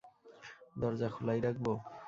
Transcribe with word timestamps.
দরজা 0.75 1.07
খোলাই 1.15 1.39
রাখবো? 1.45 1.71